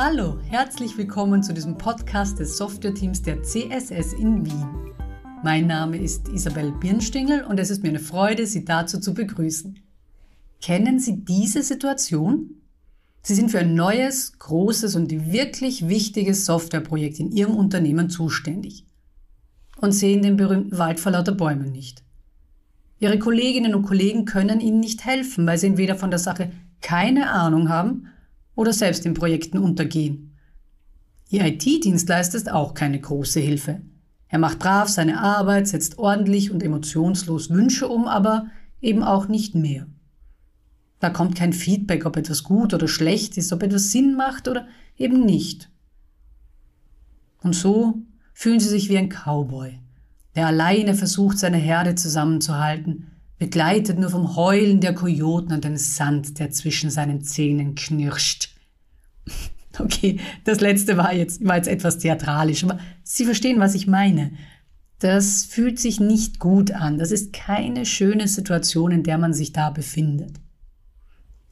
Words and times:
Hallo, 0.00 0.38
herzlich 0.44 0.96
willkommen 0.96 1.42
zu 1.42 1.52
diesem 1.52 1.76
Podcast 1.76 2.38
des 2.38 2.56
Softwareteams 2.56 3.20
der 3.20 3.42
CSS 3.42 4.12
in 4.12 4.46
Wien. 4.46 4.94
Mein 5.42 5.66
Name 5.66 5.98
ist 5.98 6.28
Isabel 6.28 6.70
Birnstingel 6.70 7.42
und 7.42 7.58
es 7.58 7.68
ist 7.68 7.82
mir 7.82 7.88
eine 7.88 7.98
Freude, 7.98 8.46
Sie 8.46 8.64
dazu 8.64 9.00
zu 9.00 9.12
begrüßen. 9.12 9.76
Kennen 10.62 11.00
Sie 11.00 11.24
diese 11.24 11.64
Situation? 11.64 12.62
Sie 13.22 13.34
sind 13.34 13.50
für 13.50 13.58
ein 13.58 13.74
neues, 13.74 14.38
großes 14.38 14.94
und 14.94 15.10
wirklich 15.32 15.88
wichtiges 15.88 16.46
Softwareprojekt 16.46 17.18
in 17.18 17.32
Ihrem 17.32 17.56
Unternehmen 17.56 18.08
zuständig 18.08 18.84
und 19.78 19.90
sehen 19.90 20.22
den 20.22 20.36
berühmten 20.36 20.78
Wald 20.78 21.00
vor 21.00 21.10
lauter 21.10 21.32
Bäumen 21.32 21.72
nicht. 21.72 22.04
Ihre 23.00 23.18
Kolleginnen 23.18 23.74
und 23.74 23.82
Kollegen 23.82 24.26
können 24.26 24.60
Ihnen 24.60 24.78
nicht 24.78 25.04
helfen, 25.04 25.44
weil 25.44 25.58
sie 25.58 25.66
entweder 25.66 25.96
von 25.96 26.10
der 26.10 26.20
Sache 26.20 26.52
keine 26.80 27.32
Ahnung 27.32 27.68
haben 27.68 28.06
oder 28.58 28.72
selbst 28.72 29.06
in 29.06 29.14
Projekten 29.14 29.56
untergehen. 29.56 30.36
Ihr 31.28 31.44
IT-Dienstleister 31.46 32.36
ist 32.36 32.50
auch 32.50 32.74
keine 32.74 33.00
große 33.00 33.38
Hilfe. 33.38 33.82
Er 34.26 34.40
macht 34.40 34.58
brav 34.58 34.88
seine 34.88 35.20
Arbeit, 35.20 35.68
setzt 35.68 35.96
ordentlich 35.98 36.50
und 36.50 36.64
emotionslos 36.64 37.50
Wünsche 37.50 37.86
um, 37.86 38.08
aber 38.08 38.48
eben 38.80 39.04
auch 39.04 39.28
nicht 39.28 39.54
mehr. 39.54 39.86
Da 40.98 41.08
kommt 41.08 41.36
kein 41.36 41.52
Feedback, 41.52 42.04
ob 42.04 42.16
etwas 42.16 42.42
gut 42.42 42.74
oder 42.74 42.88
schlecht 42.88 43.38
ist, 43.38 43.52
ob 43.52 43.62
etwas 43.62 43.92
Sinn 43.92 44.16
macht 44.16 44.48
oder 44.48 44.66
eben 44.96 45.24
nicht. 45.24 45.70
Und 47.44 47.54
so 47.54 48.02
fühlen 48.34 48.58
sie 48.58 48.68
sich 48.68 48.88
wie 48.88 48.98
ein 48.98 49.08
Cowboy, 49.08 49.78
der 50.34 50.48
alleine 50.48 50.96
versucht, 50.96 51.38
seine 51.38 51.58
Herde 51.58 51.94
zusammenzuhalten, 51.94 53.06
begleitet 53.38 53.98
nur 53.98 54.10
vom 54.10 54.36
Heulen 54.36 54.80
der 54.80 54.94
Kojoten 54.94 55.52
und 55.52 55.64
dem 55.64 55.76
Sand, 55.76 56.38
der 56.38 56.50
zwischen 56.50 56.90
seinen 56.90 57.22
Zähnen 57.22 57.74
knirscht. 57.74 58.54
Okay, 59.80 60.18
das 60.42 60.58
letzte 60.60 60.96
war 60.96 61.14
jetzt, 61.14 61.44
war 61.44 61.54
jetzt 61.54 61.68
etwas 61.68 61.98
theatralisch, 61.98 62.64
aber 62.64 62.80
Sie 63.04 63.24
verstehen, 63.24 63.60
was 63.60 63.76
ich 63.76 63.86
meine. 63.86 64.32
Das 64.98 65.44
fühlt 65.44 65.78
sich 65.78 66.00
nicht 66.00 66.40
gut 66.40 66.72
an. 66.72 66.98
Das 66.98 67.12
ist 67.12 67.32
keine 67.32 67.86
schöne 67.86 68.26
Situation, 68.26 68.90
in 68.90 69.04
der 69.04 69.18
man 69.18 69.32
sich 69.32 69.52
da 69.52 69.70
befindet. 69.70 70.32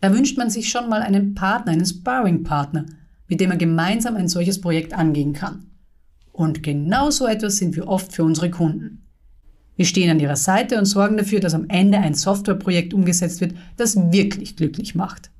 Da 0.00 0.12
wünscht 0.12 0.36
man 0.36 0.50
sich 0.50 0.68
schon 0.70 0.88
mal 0.88 1.02
einen 1.02 1.34
Partner, 1.34 1.70
einen 1.70 1.86
Sparring-Partner, 1.86 2.86
mit 3.28 3.40
dem 3.40 3.50
man 3.50 3.58
gemeinsam 3.58 4.16
ein 4.16 4.28
solches 4.28 4.60
Projekt 4.60 4.92
angehen 4.92 5.32
kann. 5.32 5.70
Und 6.32 6.62
genau 6.62 7.10
so 7.10 7.26
etwas 7.26 7.58
sind 7.58 7.76
wir 7.76 7.86
oft 7.86 8.12
für 8.12 8.24
unsere 8.24 8.50
Kunden. 8.50 9.05
Wir 9.76 9.84
stehen 9.84 10.10
an 10.10 10.20
ihrer 10.20 10.36
Seite 10.36 10.78
und 10.78 10.86
sorgen 10.86 11.18
dafür, 11.18 11.40
dass 11.40 11.54
am 11.54 11.68
Ende 11.68 11.98
ein 11.98 12.14
Softwareprojekt 12.14 12.94
umgesetzt 12.94 13.40
wird, 13.40 13.54
das 13.76 13.96
wirklich 14.10 14.56
glücklich 14.56 14.94
macht. 14.94 15.30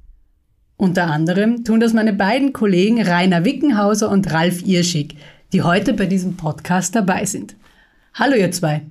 Unter 0.77 1.06
anderem 1.06 1.65
tun 1.65 1.81
das 1.81 1.95
meine 1.95 2.12
beiden 2.12 2.53
Kollegen 2.53 3.01
Rainer 3.01 3.47
Wickenhauser 3.47 4.11
und 4.11 4.31
Ralf 4.31 4.62
Irschig, 4.67 5.17
die 5.55 5.62
heute 5.62 5.95
bei 5.95 6.05
diesem 6.05 6.37
Podcast 6.37 6.95
dabei 6.95 7.25
sind. 7.25 7.56
Hallo 8.12 8.37
ihr 8.37 8.51
zwei. 8.53 8.83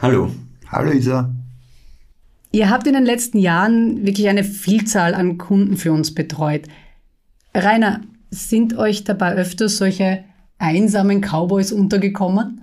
Hallo. 0.00 0.32
Hallo 0.70 0.92
Isa. 0.92 1.30
Ihr 2.52 2.70
habt 2.70 2.86
in 2.86 2.94
den 2.94 3.04
letzten 3.04 3.38
Jahren 3.38 4.06
wirklich 4.06 4.28
eine 4.28 4.44
Vielzahl 4.44 5.14
an 5.14 5.36
Kunden 5.36 5.76
für 5.76 5.92
uns 5.92 6.14
betreut. 6.14 6.66
Rainer, 7.54 8.00
sind 8.30 8.76
euch 8.76 9.04
dabei 9.04 9.34
öfters 9.34 9.78
solche 9.78 10.24
einsamen 10.58 11.20
Cowboys 11.20 11.72
untergekommen? 11.72 12.62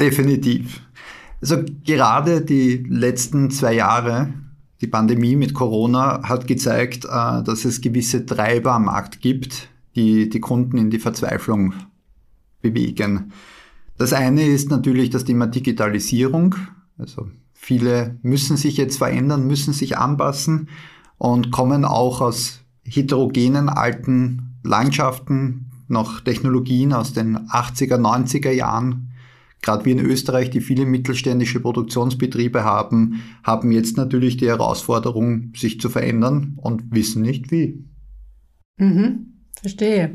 Definitiv. 0.00 0.80
Also 1.42 1.58
gerade 1.84 2.40
die 2.40 2.84
letzten 2.88 3.50
zwei 3.50 3.74
Jahre, 3.74 4.32
die 4.80 4.86
Pandemie 4.86 5.36
mit 5.36 5.54
Corona 5.54 6.22
hat 6.22 6.46
gezeigt, 6.46 7.04
äh, 7.04 7.42
dass 7.42 7.64
es 7.64 7.80
gewisse 7.80 8.24
Treiber 8.24 8.72
am 8.72 8.86
Markt 8.86 9.20
gibt, 9.20 9.68
die 9.94 10.28
die 10.28 10.40
Kunden 10.40 10.78
in 10.78 10.90
die 10.90 10.98
Verzweiflung 10.98 11.74
bewegen. 12.62 13.32
Das 13.98 14.12
eine 14.12 14.46
ist 14.46 14.70
natürlich 14.70 15.10
das 15.10 15.24
Thema 15.24 15.46
Digitalisierung. 15.46 16.54
Also 16.96 17.28
viele 17.52 18.18
müssen 18.22 18.56
sich 18.56 18.76
jetzt 18.76 18.98
verändern, 18.98 19.46
müssen 19.46 19.74
sich 19.74 19.98
anpassen 19.98 20.68
und 21.18 21.50
kommen 21.50 21.84
auch 21.84 22.22
aus 22.22 22.60
heterogenen 22.82 23.68
alten 23.68 24.56
Landschaften, 24.62 25.66
noch 25.88 26.20
Technologien 26.20 26.92
aus 26.92 27.12
den 27.12 27.36
80er, 27.48 27.96
90er 27.96 28.50
Jahren 28.50 29.09
gerade 29.62 29.84
wir 29.84 29.92
in 29.92 30.04
Österreich, 30.04 30.50
die 30.50 30.60
viele 30.60 30.86
mittelständische 30.86 31.60
Produktionsbetriebe 31.60 32.64
haben, 32.64 33.22
haben 33.44 33.72
jetzt 33.72 33.96
natürlich 33.96 34.36
die 34.36 34.48
Herausforderung, 34.48 35.52
sich 35.56 35.80
zu 35.80 35.88
verändern 35.88 36.54
und 36.56 36.94
wissen 36.94 37.22
nicht 37.22 37.50
wie. 37.50 37.84
Mhm, 38.78 39.34
verstehe. 39.60 40.14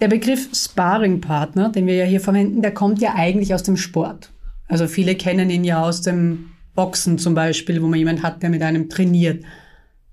Der 0.00 0.08
Begriff 0.08 0.48
Sparringpartner, 0.52 1.70
den 1.70 1.86
wir 1.86 1.94
ja 1.94 2.04
hier 2.04 2.20
verwenden, 2.20 2.62
der 2.62 2.72
kommt 2.72 3.00
ja 3.00 3.14
eigentlich 3.14 3.54
aus 3.54 3.62
dem 3.62 3.76
Sport. 3.76 4.32
Also 4.66 4.86
viele 4.86 5.14
kennen 5.14 5.50
ihn 5.50 5.64
ja 5.64 5.82
aus 5.82 6.02
dem 6.02 6.50
Boxen 6.74 7.18
zum 7.18 7.34
Beispiel, 7.34 7.82
wo 7.82 7.86
man 7.86 7.98
jemanden 7.98 8.22
hat, 8.22 8.42
der 8.42 8.50
mit 8.50 8.62
einem 8.62 8.88
trainiert. 8.88 9.44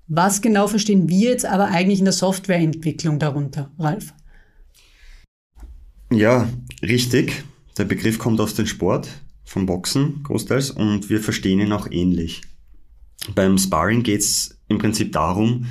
Was 0.06 0.42
genau 0.42 0.66
verstehen 0.66 1.08
wir 1.08 1.30
jetzt 1.30 1.46
aber 1.46 1.68
eigentlich 1.68 2.00
in 2.00 2.04
der 2.04 2.12
Softwareentwicklung 2.12 3.18
darunter, 3.18 3.70
Ralf? 3.78 4.12
Ja, 6.12 6.48
richtig. 6.82 7.44
Der 7.80 7.86
Begriff 7.86 8.18
kommt 8.18 8.38
aus 8.42 8.52
dem 8.52 8.66
Sport, 8.66 9.08
vom 9.42 9.64
Boxen 9.64 10.22
großteils, 10.22 10.70
und 10.70 11.08
wir 11.08 11.18
verstehen 11.18 11.60
ihn 11.60 11.72
auch 11.72 11.90
ähnlich. 11.90 12.42
Beim 13.34 13.56
Sparring 13.56 14.02
geht 14.02 14.20
es 14.20 14.60
im 14.68 14.76
Prinzip 14.76 15.12
darum, 15.12 15.64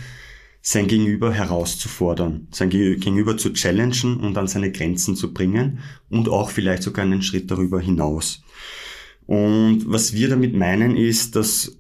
sein 0.64 0.88
Gegenüber 0.88 1.32
herauszufordern, 1.32 2.48
sein 2.50 2.72
Gegenüber 2.72 3.38
zu 3.38 3.54
challengen 3.54 4.18
und 4.22 4.36
an 4.40 4.48
seine 4.48 4.72
Grenzen 4.72 5.16
zu 5.16 5.36
bringen 5.36 5.82
und 6.10 6.30
auch 6.30 6.50
vielleicht 6.50 6.82
sogar 6.82 7.06
einen 7.06 7.22
Schritt 7.22 7.52
darüber 7.52 7.80
hinaus. 7.80 8.42
Und 9.28 9.84
was 9.86 10.14
wir 10.14 10.30
damit 10.30 10.56
meinen 10.56 10.98
ist, 10.98 11.36
dass 11.36 11.78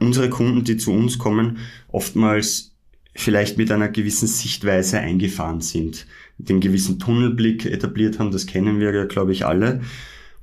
unsere 0.00 0.28
Kunden, 0.28 0.64
die 0.64 0.76
zu 0.76 0.92
uns 0.92 1.16
kommen, 1.16 1.60
oftmals 1.88 2.71
vielleicht 3.14 3.58
mit 3.58 3.70
einer 3.70 3.88
gewissen 3.88 4.28
Sichtweise 4.28 4.98
eingefahren 4.98 5.60
sind 5.60 6.06
den 6.48 6.60
gewissen 6.60 6.98
Tunnelblick 6.98 7.66
etabliert 7.66 8.18
haben, 8.18 8.30
das 8.30 8.46
kennen 8.46 8.80
wir 8.80 8.92
ja, 8.92 9.04
glaube 9.04 9.32
ich, 9.32 9.46
alle. 9.46 9.80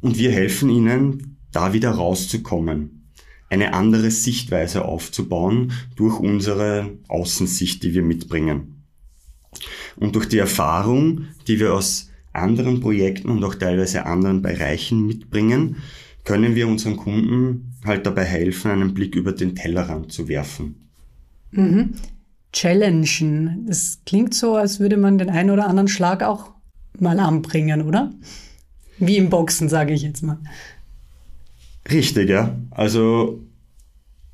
Und 0.02 0.18
wir 0.18 0.31
helfen 0.31 0.69
ihnen, 0.69 1.38
da 1.52 1.74
wieder 1.74 1.91
rauszukommen, 1.91 3.12
eine 3.50 3.74
andere 3.74 4.12
Sichtweise 4.12 4.85
aufzubauen 4.85 5.74
durch 5.96 6.19
unsere 6.19 6.97
Außensicht, 7.07 7.84
die 7.84 7.94
wir 7.94 8.03
mitbringen. 8.03 8.86
Und 9.96 10.16
durch 10.16 10.30
die 10.30 10.38
Erfahrung, 10.38 11.25
die 11.47 11.59
wir 11.59 11.74
aus 11.74 12.12
anderen 12.31 12.80
Projekten 12.80 13.30
und 13.30 13.44
auch 13.44 13.56
teilweise 13.56 14.06
anderen 14.06 14.41
Bereichen 14.41 15.06
mitbringen, 15.06 15.78
können 16.24 16.53
wir 16.53 16.68
unseren 16.68 16.96
Kunden 16.96 17.74
halt 17.84 18.06
dabei 18.06 18.24
helfen, 18.24 18.69
einen 18.69 18.94
Blick 18.94 19.16
über 19.16 19.31
den 19.31 19.56
Tellerrand 19.56 20.12
zu 20.12 20.28
werfen. 20.28 20.88
Mhm 21.51 21.96
challengen. 22.54 23.66
Das 23.68 24.00
klingt 24.06 24.34
so, 24.34 24.56
als 24.56 24.80
würde 24.80 24.98
man 24.98 25.18
den 25.18 25.30
einen 25.30 25.52
oder 25.52 25.68
anderen 25.68 25.88
Schlag 25.88 26.24
auch 26.24 26.52
mal 27.00 27.20
anbringen, 27.20 27.82
oder? 27.82 28.12
Wie 28.98 29.18
im 29.18 29.30
Boxen, 29.30 29.70
sage 29.70 29.94
ich 29.94 30.02
jetzt 30.02 30.24
mal. 30.24 30.40
Richtig, 31.90 32.30
ja. 32.30 32.58
Also 32.72 33.42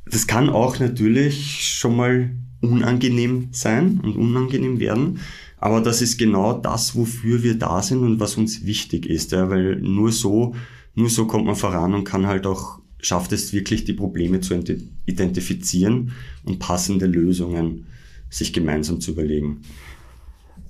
das 0.05 0.27
kann 0.27 0.49
auch 0.49 0.79
natürlich 0.79 1.63
schon 1.63 1.95
mal 1.95 2.31
unangenehm 2.61 3.49
sein 3.51 3.99
und 4.01 4.15
unangenehm 4.15 4.79
werden. 4.79 5.19
Aber 5.57 5.81
das 5.81 6.01
ist 6.01 6.17
genau 6.17 6.53
das, 6.53 6.95
wofür 6.95 7.43
wir 7.43 7.57
da 7.57 7.81
sind 7.81 7.99
und 7.99 8.19
was 8.19 8.37
uns 8.37 8.65
wichtig 8.65 9.05
ist, 9.05 9.31
ja, 9.31 9.49
weil 9.49 9.77
nur 9.77 10.11
so, 10.11 10.55
nur 10.93 11.09
so 11.09 11.25
kommt 11.25 11.45
man 11.45 11.55
voran 11.55 11.93
und 11.93 12.03
kann 12.03 12.27
halt 12.27 12.45
auch, 12.45 12.79
schafft 12.99 13.31
es 13.31 13.53
wirklich, 13.53 13.83
die 13.83 13.93
Probleme 13.93 14.41
zu 14.41 14.59
identifizieren 15.05 16.11
und 16.43 16.59
passende 16.59 17.05
Lösungen 17.05 17.85
sich 18.29 18.53
gemeinsam 18.53 19.01
zu 19.01 19.11
überlegen. 19.11 19.61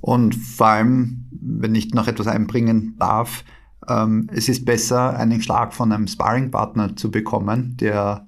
Und 0.02 0.36
vor 0.36 0.68
allem, 0.68 1.26
wenn 1.32 1.76
ich 1.76 1.94
noch 1.94 2.08
etwas 2.08 2.28
einbringen 2.28 2.96
darf, 3.00 3.44
ähm, 3.88 4.30
es 4.32 4.50
ist 4.50 4.66
besser, 4.66 5.18
einen 5.18 5.42
Schlag 5.42 5.74
von 5.74 5.92
einem 5.92 6.08
Sparringpartner 6.08 6.96
zu 6.96 7.12
bekommen, 7.12 7.78
der, 7.78 8.28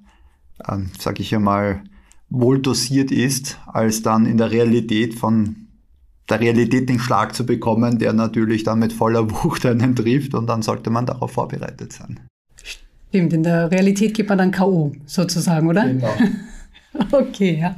ähm, 0.68 0.90
sage 0.98 1.22
ich 1.22 1.34
einmal, 1.34 1.82
wohl 2.30 2.60
dosiert 2.60 3.10
ist, 3.10 3.58
als 3.66 4.02
dann 4.02 4.26
in 4.26 4.38
der 4.38 4.50
Realität 4.50 5.14
von 5.14 5.68
der 6.28 6.40
Realität 6.40 6.88
den 6.88 6.98
Schlag 6.98 7.34
zu 7.34 7.46
bekommen, 7.46 7.98
der 7.98 8.12
natürlich 8.12 8.62
dann 8.62 8.80
mit 8.80 8.92
voller 8.92 9.30
Wucht 9.30 9.64
einen 9.64 9.96
trifft 9.96 10.34
und 10.34 10.46
dann 10.46 10.62
sollte 10.62 10.90
man 10.90 11.06
darauf 11.06 11.32
vorbereitet 11.32 11.92
sein. 11.92 12.20
Stimmt, 13.08 13.32
in 13.32 13.42
der 13.42 13.70
Realität 13.70 14.14
geht 14.14 14.28
man 14.28 14.36
dann 14.36 14.50
K.O. 14.50 14.92
sozusagen, 15.06 15.68
oder? 15.68 15.86
Genau. 15.86 16.12
okay, 17.12 17.58
ja. 17.60 17.76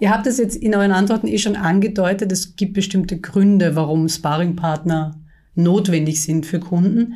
Ihr 0.00 0.10
habt 0.10 0.26
es 0.26 0.38
jetzt 0.38 0.56
in 0.56 0.74
euren 0.74 0.92
Antworten 0.92 1.28
eh 1.28 1.36
schon 1.36 1.56
angedeutet, 1.56 2.32
es 2.32 2.56
gibt 2.56 2.72
bestimmte 2.72 3.20
Gründe, 3.20 3.76
warum 3.76 4.08
Sparringpartner 4.08 5.20
notwendig 5.54 6.22
sind 6.22 6.46
für 6.46 6.58
Kunden. 6.58 7.14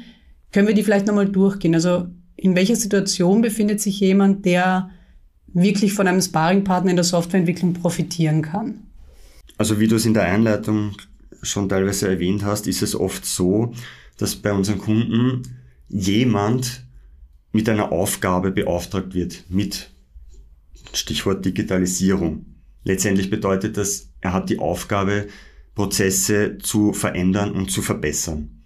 Können 0.53 0.69
wir 0.69 0.75
die 0.75 0.83
vielleicht 0.83 1.07
nochmal 1.07 1.29
durchgehen? 1.29 1.75
Also 1.75 2.09
in 2.37 2.55
welcher 2.55 2.77
Situation 2.77 3.41
befindet 3.41 3.81
sich 3.81 3.99
jemand, 4.01 4.45
der 4.45 4.91
wirklich 5.47 5.95
von 5.95 6.07
einem 6.07 6.21
Sparringpartner 6.21 6.91
in 6.91 6.97
der 6.97 7.05
Softwareentwicklung 7.05 7.73
profitieren 7.73 8.43
kann? 8.43 8.83
Also 9.57 9.81
wie 9.81 9.89
du 9.89 9.97
es 9.97 10.05
in 10.05 10.15
der 10.15 10.25
Einleitung 10.25 10.93
schon 11.41 11.71
teilweise 11.71 12.09
erwähnt 12.09 12.45
hast, 12.45 12.67
ist 12.67 12.83
es 12.83 12.95
oft 12.95 13.25
so, 13.25 13.73
dass 14.19 14.37
bei 14.37 14.53
unseren 14.53 14.79
Kunden 14.79 15.43
jemand 15.89 16.85
mit 17.53 17.69
einer 17.69 17.93
Aufgabe 17.93 18.51
beauftragt 18.51 19.15
wird, 19.15 19.45
mit 19.49 19.91
Stichwort 20.93 21.45
Digitalisierung. 21.47 22.45
Letztendlich 22.85 23.31
bedeutet 23.31 23.77
das, 23.77 24.11
er 24.21 24.33
hat 24.33 24.51
die 24.51 24.59
Aufgabe, 24.59 25.27
Prozesse 25.75 26.59
zu 26.59 26.93
verändern 26.93 27.53
und 27.53 27.71
zu 27.71 27.83
verbessern. 27.83 28.63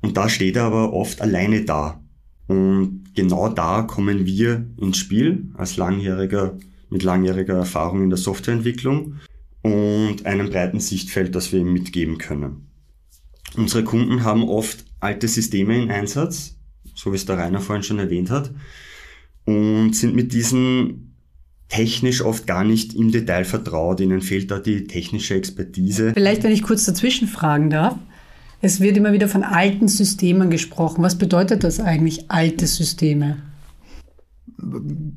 Und 0.00 0.16
da 0.16 0.28
steht 0.28 0.56
er 0.56 0.64
aber 0.64 0.92
oft 0.92 1.20
alleine 1.20 1.64
da. 1.64 2.02
Und 2.48 3.04
genau 3.14 3.48
da 3.48 3.82
kommen 3.82 4.26
wir 4.26 4.66
ins 4.80 4.98
Spiel 4.98 5.52
als 5.54 5.76
langjähriger, 5.76 6.58
mit 6.90 7.04
langjähriger 7.04 7.54
Erfahrung 7.54 8.02
in 8.02 8.10
der 8.10 8.18
Softwareentwicklung 8.18 9.20
und 9.62 10.26
einem 10.26 10.50
breiten 10.50 10.80
Sichtfeld, 10.80 11.34
das 11.34 11.52
wir 11.52 11.60
ihm 11.60 11.72
mitgeben 11.72 12.18
können. 12.18 12.68
Unsere 13.56 13.84
Kunden 13.84 14.24
haben 14.24 14.48
oft 14.48 14.84
alte 14.98 15.28
Systeme 15.28 15.80
in 15.80 15.90
Einsatz, 15.90 16.56
so 16.94 17.12
wie 17.12 17.16
es 17.16 17.26
der 17.26 17.38
Rainer 17.38 17.60
vorhin 17.60 17.82
schon 17.82 17.98
erwähnt 17.98 18.30
hat, 18.30 18.52
und 19.44 19.94
sind 19.94 20.16
mit 20.16 20.32
diesen 20.32 21.11
technisch 21.68 22.22
oft 22.22 22.46
gar 22.46 22.64
nicht 22.64 22.94
im 22.94 23.12
Detail 23.12 23.44
vertraut. 23.44 24.00
Ihnen 24.00 24.20
fehlt 24.20 24.50
da 24.50 24.58
die 24.58 24.86
technische 24.86 25.34
Expertise. 25.34 26.12
Vielleicht, 26.14 26.42
wenn 26.42 26.52
ich 26.52 26.62
kurz 26.62 26.84
dazwischen 26.84 27.28
fragen 27.28 27.70
darf. 27.70 27.96
Es 28.60 28.80
wird 28.80 28.96
immer 28.96 29.12
wieder 29.12 29.26
von 29.26 29.42
alten 29.42 29.88
Systemen 29.88 30.48
gesprochen. 30.48 31.02
Was 31.02 31.18
bedeutet 31.18 31.64
das 31.64 31.80
eigentlich, 31.80 32.30
alte 32.30 32.66
Systeme? 32.66 33.38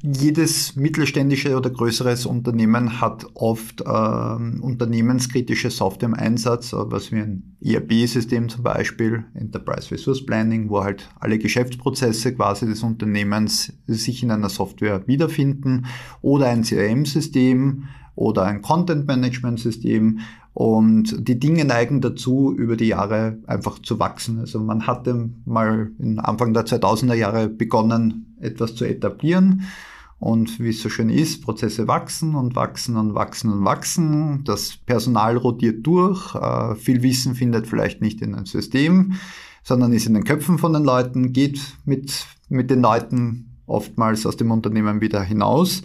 Jedes 0.02 0.76
mittelständische 0.76 1.56
oder 1.56 1.70
größeres 1.70 2.26
Unternehmen 2.26 3.00
hat 3.00 3.26
oft 3.34 3.82
äh, 3.82 3.84
unternehmenskritische 3.86 5.70
Software 5.70 6.10
im 6.10 6.16
Einsatz, 6.16 6.74
äh, 6.74 6.78
was 6.78 7.12
wie 7.12 7.18
ein 7.18 7.58
ERP-System 7.64 8.50
zum 8.50 8.64
Beispiel, 8.64 9.26
Enterprise 9.34 9.92
Resource 9.92 10.26
Planning, 10.26 10.70
wo 10.70 10.84
halt 10.84 11.10
alle 11.20 11.38
Geschäftsprozesse 11.38 12.34
quasi 12.36 12.66
des 12.66 12.84
Unternehmens 12.84 13.74
sich 13.88 14.24
in 14.24 14.32
einer 14.32 14.50
Software 14.50 15.08
wiederfinden, 15.08 15.86
oder 16.22 16.48
ein 16.48 16.64
CRM-System 16.64 17.86
oder 18.16 18.44
ein 18.44 18.62
Content-Management-System 18.62 20.20
und 20.56 21.28
die 21.28 21.38
Dinge 21.38 21.66
neigen 21.66 22.00
dazu, 22.00 22.56
über 22.58 22.78
die 22.78 22.88
Jahre 22.88 23.40
einfach 23.46 23.78
zu 23.80 24.00
wachsen. 24.00 24.40
Also 24.40 24.62
man 24.62 24.88
hatte 24.88 25.30
mal 25.44 25.92
in 26.00 26.18
Anfang 26.18 26.54
der 26.54 26.66
2000er 26.66 27.14
Jahre 27.14 27.50
begonnen, 27.50 28.38
etwas 28.40 28.74
zu 28.74 28.86
etablieren. 28.86 29.64
Und 30.18 30.62
wie 30.62 30.70
es 30.70 30.82
so 30.82 30.88
schön 30.88 31.10
ist, 31.10 31.44
Prozesse 31.44 31.90
wachsen 31.90 32.36
und 32.36 32.56
wachsen 32.56 32.96
und 32.96 33.16
wachsen 33.16 33.52
und 33.52 33.66
wachsen. 33.66 34.46
Das 34.46 34.78
Personal 34.78 35.36
rotiert 35.36 35.86
durch. 35.86 36.34
Äh, 36.36 36.76
viel 36.76 37.04
Wissen 37.04 37.36
findet 37.36 37.68
vielleicht 37.68 38.00
nicht 38.00 38.22
in 38.22 38.34
einem 38.34 38.46
System, 38.46 39.16
sondern 39.62 39.92
ist 39.92 40.06
in 40.06 40.14
den 40.14 40.24
Köpfen 40.24 40.58
von 40.58 40.72
den 40.72 40.86
Leuten, 40.86 41.34
geht 41.34 41.60
mit, 41.84 42.28
mit 42.48 42.70
den 42.70 42.80
Leuten 42.80 43.58
oftmals 43.68 44.26
aus 44.26 44.38
dem 44.38 44.52
Unternehmen 44.52 45.02
wieder 45.02 45.22
hinaus. 45.22 45.84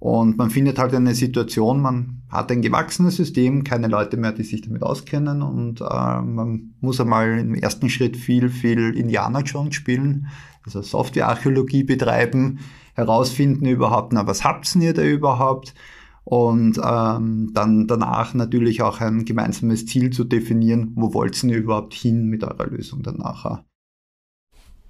Und 0.00 0.38
man 0.38 0.50
findet 0.50 0.78
halt 0.78 0.94
eine 0.94 1.14
Situation, 1.14 1.82
man 1.82 2.22
hat 2.28 2.52
ein 2.52 2.62
gewachsenes 2.62 3.16
System, 3.16 3.64
keine 3.64 3.88
Leute 3.88 4.16
mehr, 4.16 4.32
die 4.32 4.44
sich 4.44 4.62
damit 4.62 4.82
auskennen 4.82 5.42
und 5.42 5.80
äh, 5.80 6.20
man 6.22 6.74
muss 6.80 7.00
einmal 7.00 7.38
im 7.38 7.54
ersten 7.54 7.88
Schritt 7.88 8.16
viel, 8.16 8.48
viel 8.48 8.96
Indiana 8.96 9.40
Jones 9.40 9.74
spielen, 9.74 10.28
also 10.64 10.82
Softwarearchäologie 10.82 11.82
betreiben, 11.82 12.60
herausfinden 12.94 13.66
überhaupt, 13.66 14.12
na, 14.12 14.26
was 14.26 14.44
habt 14.44 14.72
ihr 14.76 14.94
da 14.94 15.02
überhaupt? 15.02 15.74
Und 16.22 16.78
ähm, 16.84 17.50
dann 17.54 17.86
danach 17.86 18.34
natürlich 18.34 18.82
auch 18.82 19.00
ein 19.00 19.24
gemeinsames 19.24 19.86
Ziel 19.86 20.10
zu 20.10 20.24
definieren, 20.24 20.92
wo 20.94 21.14
wollt 21.14 21.42
ihr 21.42 21.56
überhaupt 21.56 21.94
hin 21.94 22.26
mit 22.26 22.44
eurer 22.44 22.66
Lösung 22.66 23.02
dann 23.02 23.16
nachher. 23.16 23.64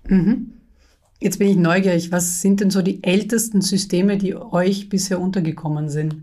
Mhm. 0.08 0.52
Jetzt 1.20 1.38
bin 1.38 1.48
ich 1.48 1.56
neugierig. 1.56 2.12
Was 2.12 2.40
sind 2.40 2.60
denn 2.60 2.70
so 2.70 2.80
die 2.80 3.02
ältesten 3.02 3.60
Systeme, 3.60 4.18
die 4.18 4.36
euch 4.36 4.88
bisher 4.88 5.20
untergekommen 5.20 5.88
sind 5.88 6.22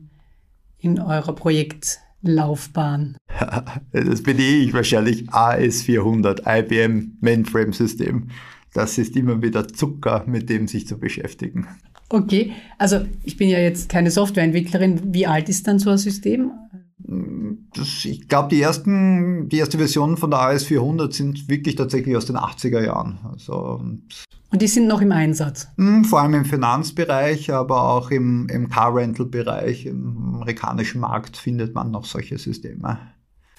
in 0.80 1.00
eurer 1.00 1.36
Projektlaufbahn? 1.36 3.18
das 3.92 4.24
bin 4.24 4.40
ich 4.40 4.74
wahrscheinlich 4.74 5.30
AS400, 5.30 6.44
IBM 6.46 7.18
Mainframe 7.20 7.74
System. 7.74 8.30
Das 8.74 8.98
ist 8.98 9.16
immer 9.16 9.42
wieder 9.42 9.68
Zucker, 9.68 10.24
mit 10.28 10.50
dem 10.50 10.68
sich 10.68 10.88
zu 10.88 10.98
beschäftigen. 10.98 11.68
Okay, 12.10 12.54
also 12.78 13.06
ich 13.24 13.36
bin 13.36 13.50
ja 13.50 13.60
jetzt 13.60 13.90
keine 13.90 14.12
Softwareentwicklerin. 14.12 15.14
Wie 15.14 15.28
alt 15.28 15.50
ist 15.50 15.68
dann 15.68 15.80
so 15.80 15.90
ein 15.90 15.98
System? 15.98 16.52
Das, 16.98 18.06
ich 18.06 18.28
glaube, 18.30 18.50
die 18.50 18.62
ersten, 18.62 19.50
die 19.50 19.58
erste 19.58 19.78
Version 19.78 20.16
von 20.18 20.32
der 20.32 20.40
AS400 20.40 21.14
sind 21.14 21.50
wirklich 21.50 21.76
tatsächlich 21.76 22.16
aus 22.16 22.26
den 22.26 22.38
80er 22.38 22.84
Jahren. 22.84 23.20
Also, 23.32 23.82
und 24.52 24.62
die 24.62 24.68
sind 24.68 24.88
noch 24.88 25.02
im 25.02 25.12
Einsatz? 25.12 25.68
Hm, 25.76 26.06
vor 26.06 26.22
allem 26.22 26.34
im 26.36 26.46
Finanzbereich, 26.46 27.52
aber 27.52 27.90
auch 27.90 28.12
im, 28.12 28.48
im 28.48 28.70
Car-Rental-Bereich, 28.70 29.86
im 29.86 30.36
amerikanischen 30.36 31.02
Markt 31.02 31.36
findet 31.36 31.76
man 31.76 31.92
noch 31.92 32.06
solche 32.06 32.38
Systeme. 32.38 32.98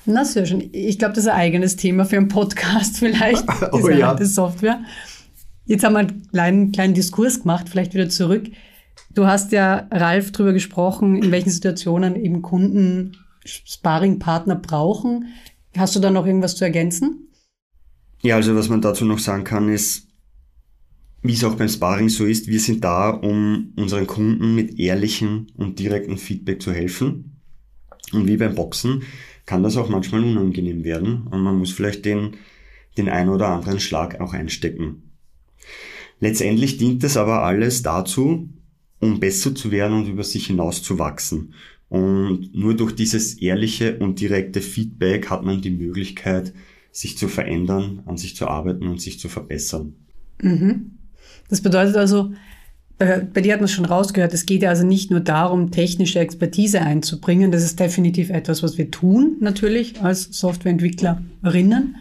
Na 0.06 0.24
sehr 0.24 0.46
schön. 0.46 0.70
Ich 0.72 0.98
glaube, 0.98 1.14
das 1.14 1.24
ist 1.24 1.30
ein 1.30 1.36
eigenes 1.36 1.76
Thema 1.76 2.04
für 2.06 2.16
einen 2.16 2.28
Podcast 2.28 2.96
vielleicht, 2.98 3.44
oh, 3.72 3.76
diese 3.76 3.94
ja. 3.94 4.10
alte 4.10 4.24
Software. 4.24 4.80
Jetzt 5.66 5.84
haben 5.84 5.94
wir 5.94 5.98
einen 5.98 6.28
kleinen, 6.30 6.72
kleinen 6.72 6.94
Diskurs 6.94 7.40
gemacht, 7.40 7.68
vielleicht 7.68 7.92
wieder 7.92 8.08
zurück. 8.08 8.46
Du 9.10 9.26
hast 9.26 9.52
ja, 9.52 9.88
Ralf, 9.90 10.32
darüber 10.32 10.52
gesprochen, 10.52 11.16
in 11.22 11.32
welchen 11.32 11.50
Situationen 11.50 12.16
eben 12.16 12.40
Kunden 12.40 13.18
Sparringpartner 13.46 14.56
brauchen. 14.56 15.34
Hast 15.76 15.96
du 15.96 16.00
da 16.00 16.10
noch 16.10 16.26
irgendwas 16.26 16.56
zu 16.56 16.64
ergänzen? 16.64 17.28
Ja, 18.22 18.36
also 18.36 18.54
was 18.56 18.68
man 18.68 18.80
dazu 18.80 19.04
noch 19.04 19.18
sagen 19.18 19.44
kann, 19.44 19.68
ist, 19.68 20.08
wie 21.22 21.34
es 21.34 21.44
auch 21.44 21.54
beim 21.54 21.68
Sparring 21.68 22.08
so 22.08 22.24
ist, 22.24 22.48
wir 22.48 22.60
sind 22.60 22.84
da, 22.84 23.10
um 23.10 23.72
unseren 23.76 24.06
Kunden 24.06 24.54
mit 24.54 24.78
ehrlichem 24.78 25.48
und 25.56 25.78
direktem 25.78 26.18
Feedback 26.18 26.62
zu 26.62 26.72
helfen. 26.72 27.40
Und 28.12 28.26
wie 28.26 28.36
beim 28.36 28.54
Boxen 28.54 29.02
kann 29.44 29.62
das 29.62 29.76
auch 29.76 29.88
manchmal 29.88 30.22
unangenehm 30.22 30.84
werden 30.84 31.26
und 31.28 31.42
man 31.42 31.56
muss 31.56 31.72
vielleicht 31.72 32.04
den, 32.04 32.36
den 32.96 33.08
ein 33.08 33.28
oder 33.28 33.48
anderen 33.48 33.80
Schlag 33.80 34.20
auch 34.20 34.32
einstecken. 34.32 35.12
Letztendlich 36.20 36.78
dient 36.78 37.02
das 37.02 37.16
aber 37.16 37.42
alles 37.42 37.82
dazu, 37.82 38.48
um 39.00 39.20
besser 39.20 39.54
zu 39.54 39.70
werden 39.70 39.98
und 39.98 40.08
über 40.08 40.24
sich 40.24 40.46
hinaus 40.46 40.82
zu 40.82 40.98
wachsen. 40.98 41.54
Und 41.88 42.50
nur 42.54 42.74
durch 42.74 42.94
dieses 42.94 43.34
ehrliche 43.34 43.98
und 43.98 44.20
direkte 44.20 44.60
Feedback 44.60 45.30
hat 45.30 45.44
man 45.44 45.60
die 45.60 45.70
Möglichkeit, 45.70 46.52
sich 46.90 47.18
zu 47.18 47.28
verändern, 47.28 48.02
an 48.06 48.16
sich 48.16 48.34
zu 48.34 48.48
arbeiten 48.48 48.88
und 48.88 49.00
sich 49.00 49.20
zu 49.20 49.28
verbessern. 49.28 49.94
Mhm. 50.42 50.92
Das 51.48 51.60
bedeutet 51.60 51.96
also, 51.96 52.32
bei, 52.98 53.20
bei 53.20 53.40
dir 53.42 53.52
hat 53.52 53.60
man 53.60 53.66
es 53.66 53.72
schon 53.72 53.84
rausgehört, 53.84 54.32
es 54.32 54.46
geht 54.46 54.62
ja 54.62 54.70
also 54.70 54.86
nicht 54.86 55.10
nur 55.10 55.20
darum, 55.20 55.70
technische 55.70 56.18
Expertise 56.18 56.80
einzubringen. 56.80 57.52
Das 57.52 57.62
ist 57.62 57.78
definitiv 57.78 58.30
etwas, 58.30 58.62
was 58.62 58.78
wir 58.78 58.90
tun, 58.90 59.36
natürlich 59.40 60.00
als 60.02 60.24
Softwareentwicklerinnen, 60.32 61.96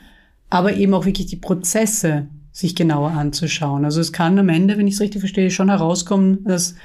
aber 0.50 0.76
eben 0.76 0.94
auch 0.94 1.06
wirklich 1.06 1.28
die 1.28 1.36
Prozesse 1.36 2.28
sich 2.52 2.76
genauer 2.76 3.12
anzuschauen. 3.12 3.84
Also 3.84 4.00
es 4.00 4.14
kann 4.14 4.40
am 4.40 4.48
Ende, 4.48 4.78
wenn 4.78 4.88
ich 4.88 4.94
es 4.94 5.02
richtig 5.02 5.20
verstehe, 5.20 5.52
schon 5.52 5.70
herauskommen, 5.70 6.46
dass 6.46 6.76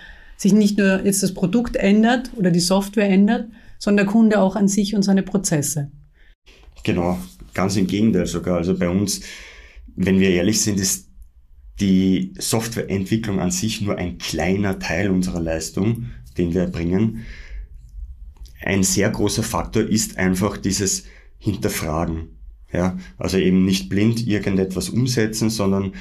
sich 0.41 0.55
nicht 0.55 0.79
nur 0.79 1.05
jetzt 1.05 1.23
das 1.23 1.35
Produkt 1.35 1.77
ändert 1.77 2.31
oder 2.35 2.51
die 2.51 2.61
Software 2.61 3.09
ändert, 3.09 3.51
sondern 3.79 4.07
der 4.07 4.13
Kunde 4.13 4.41
auch 4.41 4.57
an 4.57 4.69
sich 4.69 4.95
und 4.95 5.03
seine 5.03 5.23
Prozesse. 5.23 5.91
Genau, 6.83 7.19
ganz 7.53 7.77
im 7.77 7.87
Gegenteil 7.87 8.25
sogar. 8.25 8.57
Also 8.57 8.77
bei 8.77 8.89
uns, 8.89 9.21
wenn 9.97 10.19
wir 10.19 10.31
ehrlich 10.31 10.63
sind, 10.63 10.81
ist 10.81 11.09
die 11.79 12.33
Softwareentwicklung 12.39 13.39
an 13.39 13.51
sich 13.51 13.83
nur 13.83 13.99
ein 13.99 14.17
kleiner 14.17 14.79
Teil 14.79 15.11
unserer 15.11 15.41
Leistung, 15.41 16.07
den 16.39 16.55
wir 16.55 16.63
erbringen. 16.63 17.27
Ein 18.63 18.83
sehr 18.83 19.11
großer 19.11 19.43
Faktor 19.43 19.83
ist 19.83 20.17
einfach 20.17 20.57
dieses 20.57 21.05
Hinterfragen. 21.39 22.39
Ja, 22.73 22.99
also 23.19 23.37
eben 23.37 23.67
nicht 23.67 23.91
blind 23.91 24.27
irgendetwas 24.27 24.89
umsetzen, 24.89 25.51
sondern 25.51 25.93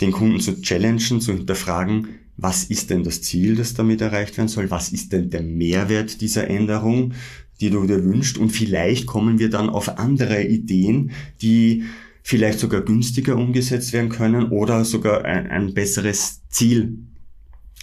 den 0.00 0.12
Kunden 0.12 0.40
zu 0.40 0.60
challengen, 0.60 1.20
zu 1.20 1.32
hinterfragen, 1.32 2.08
was 2.36 2.64
ist 2.64 2.90
denn 2.90 3.02
das 3.02 3.22
Ziel, 3.22 3.56
das 3.56 3.74
damit 3.74 4.00
erreicht 4.00 4.36
werden 4.36 4.48
soll? 4.48 4.70
Was 4.70 4.92
ist 4.92 5.12
denn 5.12 5.30
der 5.30 5.42
Mehrwert 5.42 6.20
dieser 6.20 6.48
Änderung, 6.48 7.14
die 7.60 7.70
du 7.70 7.86
dir 7.86 8.04
wünschst? 8.04 8.36
Und 8.36 8.50
vielleicht 8.50 9.06
kommen 9.06 9.38
wir 9.38 9.48
dann 9.48 9.70
auf 9.70 9.98
andere 9.98 10.44
Ideen, 10.44 11.12
die 11.40 11.84
vielleicht 12.22 12.58
sogar 12.58 12.82
günstiger 12.82 13.36
umgesetzt 13.36 13.92
werden 13.92 14.10
können 14.10 14.50
oder 14.50 14.84
sogar 14.84 15.24
ein, 15.24 15.46
ein 15.46 15.72
besseres 15.72 16.42
Ziel 16.48 16.98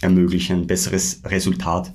ermöglichen, 0.00 0.60
ein 0.60 0.66
besseres 0.66 1.22
Resultat 1.24 1.94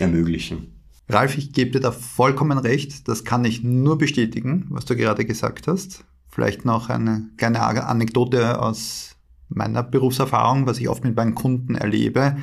ermöglichen. 0.00 0.72
Ralf, 1.08 1.38
ich 1.38 1.52
gebe 1.52 1.70
dir 1.70 1.80
da 1.80 1.92
vollkommen 1.92 2.58
recht. 2.58 3.06
Das 3.06 3.22
kann 3.22 3.44
ich 3.44 3.62
nur 3.62 3.98
bestätigen, 3.98 4.66
was 4.70 4.84
du 4.84 4.96
gerade 4.96 5.24
gesagt 5.24 5.68
hast. 5.68 6.04
Vielleicht 6.36 6.66
noch 6.66 6.90
eine 6.90 7.30
kleine 7.38 7.62
Anekdote 7.62 8.60
aus 8.60 9.16
meiner 9.48 9.82
Berufserfahrung, 9.82 10.66
was 10.66 10.78
ich 10.78 10.86
oft 10.86 11.02
mit 11.02 11.16
meinen 11.16 11.34
Kunden 11.34 11.76
erlebe, 11.76 12.36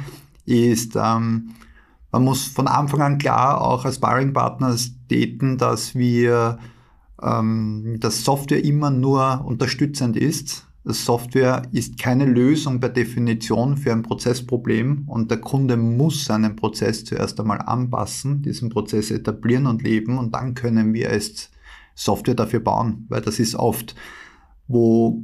ist, 0.48 0.96
ähm, 0.96 1.52
Man 2.12 2.24
muss 2.24 2.46
von 2.46 2.68
Anfang 2.68 3.04
an 3.04 3.18
klar 3.20 3.62
auch 3.62 3.86
als 3.86 3.98
Sparring-Partner 3.98 4.76
staten, 4.80 5.60
dass 5.60 5.94
wir, 5.94 6.58
ähm, 7.22 7.98
dass 8.00 8.24
Software 8.24 8.64
immer 8.64 8.90
nur 8.90 9.46
unterstützend 9.46 10.18
ist. 10.18 10.66
Das 10.84 11.06
Software 11.06 11.62
ist 11.72 12.00
keine 12.00 12.26
Lösung 12.26 12.80
per 12.80 12.90
Definition 12.90 13.78
für 13.78 13.92
ein 13.92 14.02
Prozessproblem 14.02 15.04
und 15.06 15.30
der 15.30 15.40
Kunde 15.40 15.78
muss 15.78 16.26
seinen 16.26 16.56
Prozess 16.56 17.06
zuerst 17.06 17.40
einmal 17.40 17.62
anpassen, 17.62 18.42
diesen 18.42 18.70
Prozess 18.70 19.12
etablieren 19.12 19.68
und 19.68 19.84
leben 19.84 20.18
und 20.18 20.34
dann 20.34 20.56
können 20.56 20.96
wir 20.96 21.12
es 21.12 21.52
Software 21.96 22.36
dafür 22.36 22.60
bauen, 22.60 23.06
weil 23.10 23.22
das 23.22 23.40
ist 23.40 23.56
oft, 23.56 23.96
wo 24.68 25.24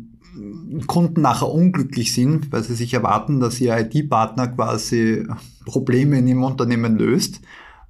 Kunden 0.88 1.22
nachher 1.22 1.52
unglücklich 1.52 2.14
sind, 2.14 2.52
weil 2.52 2.64
sie 2.64 2.76
sich 2.76 2.94
erwarten, 2.94 3.40
dass 3.40 3.60
ihr 3.60 3.78
IT-Partner 3.78 4.50
quasi 4.50 5.26
Probleme 5.66 6.20
in 6.20 6.28
ihrem 6.28 6.44
Unternehmen 6.44 6.98
löst, 6.98 7.42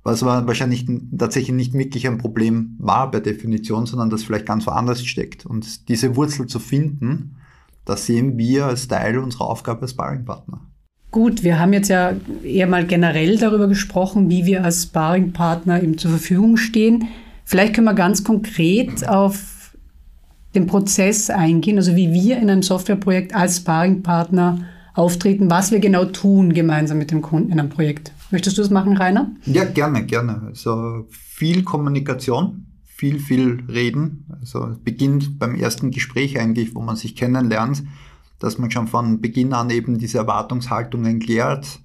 was 0.03 0.23
aber 0.23 0.47
wahrscheinlich 0.47 0.85
tatsächlich 1.17 1.55
nicht 1.55 1.73
wirklich 1.73 2.07
ein 2.07 2.17
Problem 2.17 2.75
war 2.79 3.11
per 3.11 3.19
Definition, 3.19 3.85
sondern 3.85 4.09
das 4.09 4.23
vielleicht 4.23 4.45
ganz 4.45 4.65
woanders 4.65 5.05
steckt. 5.05 5.45
Und 5.45 5.89
diese 5.89 6.15
Wurzel 6.15 6.47
zu 6.47 6.59
finden, 6.59 7.35
das 7.85 8.05
sehen 8.05 8.37
wir 8.37 8.65
als 8.65 8.87
Teil 8.87 9.17
unserer 9.17 9.45
Aufgabe 9.45 9.81
als 9.81 9.91
Sparringpartner. 9.91 10.61
Gut, 11.11 11.43
wir 11.43 11.59
haben 11.59 11.73
jetzt 11.73 11.89
ja 11.89 12.13
eher 12.43 12.67
mal 12.67 12.85
generell 12.85 13.37
darüber 13.37 13.67
gesprochen, 13.67 14.29
wie 14.29 14.45
wir 14.45 14.63
als 14.63 14.83
Sparringpartner 14.83 15.81
eben 15.81 15.97
zur 15.97 16.11
Verfügung 16.11 16.55
stehen. 16.55 17.07
Vielleicht 17.49 17.73
können 17.73 17.85
wir 17.85 17.95
ganz 17.95 18.23
konkret 18.23 19.09
auf 19.09 19.75
den 20.53 20.67
Prozess 20.67 21.31
eingehen, 21.31 21.77
also 21.77 21.95
wie 21.95 22.13
wir 22.13 22.37
in 22.37 22.47
einem 22.47 22.61
Softwareprojekt 22.61 23.33
als 23.33 23.57
Sparringpartner 23.57 24.65
auftreten, 24.93 25.49
was 25.49 25.71
wir 25.71 25.79
genau 25.79 26.05
tun 26.05 26.53
gemeinsam 26.53 26.99
mit 26.99 27.09
dem 27.09 27.23
Kunden 27.23 27.51
in 27.51 27.59
einem 27.59 27.69
Projekt. 27.69 28.11
Möchtest 28.29 28.59
du 28.59 28.61
das 28.61 28.69
machen, 28.69 28.97
Rainer? 28.97 29.31
Ja, 29.47 29.65
gerne, 29.65 30.05
gerne. 30.05 30.43
Also 30.45 31.07
viel 31.09 31.63
Kommunikation, 31.63 32.67
viel, 32.85 33.17
viel 33.17 33.63
reden. 33.67 34.27
Also 34.39 34.75
beginnt 34.83 35.39
beim 35.39 35.55
ersten 35.55 35.89
Gespräch 35.89 36.39
eigentlich, 36.39 36.75
wo 36.75 36.81
man 36.81 36.97
sich 36.97 37.15
kennenlernt, 37.15 37.81
dass 38.37 38.59
man 38.59 38.69
schon 38.69 38.85
von 38.85 39.21
Beginn 39.21 39.53
an 39.53 39.71
eben 39.71 39.97
diese 39.97 40.19
Erwartungshaltungen 40.19 41.17
klärt, 41.17 41.79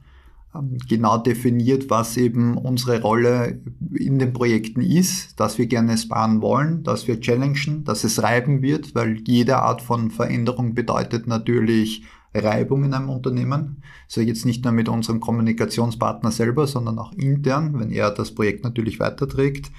genau 0.89 1.19
definiert, 1.19 1.91
was 1.91 2.17
eben 2.17 2.57
unsere 2.57 3.01
Rolle 3.01 3.61
in 3.95 4.19
den 4.19 4.33
Projekten 4.33 4.81
ist, 4.81 5.39
dass 5.41 5.59
wir 5.59 5.67
gerne 5.67 5.99
sparen 5.99 6.41
wollen, 6.43 6.83
dass 6.85 7.09
wir 7.09 7.21
challengen, 7.21 7.85
dass 7.85 8.05
es 8.05 8.23
reiben 8.23 8.63
wird, 8.63 8.95
weil 8.95 9.21
jede 9.27 9.59
Art 9.59 9.83
von 9.83 10.11
Veränderung 10.11 10.75
bedeutet 10.75 11.27
natürlich 11.27 12.05
Reibung 12.35 12.85
in 12.85 12.95
einem 12.95 13.11
Unternehmen. 13.11 13.83
Also 14.07 14.21
jetzt 14.21 14.45
nicht 14.45 14.65
nur 14.65 14.73
mit 14.73 14.89
unserem 14.89 15.21
Kommunikationspartner 15.21 16.31
selber, 16.31 16.67
sondern 16.67 16.99
auch 16.99 17.13
intern, 17.13 17.79
wenn 17.79 17.91
er 17.91 18.11
das 18.11 18.33
Projekt 18.33 18.65
natürlich 18.65 19.01
weiterträgt. 19.01 19.71